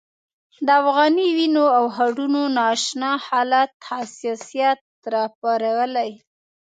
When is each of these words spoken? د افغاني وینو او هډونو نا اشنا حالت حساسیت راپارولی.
د 0.65 0.67
افغاني 0.81 1.27
وینو 1.37 1.65
او 1.77 1.85
هډونو 1.95 2.41
نا 2.55 2.65
اشنا 2.75 3.11
حالت 3.25 3.71
حساسیت 3.87 4.79
راپارولی. 5.13 6.11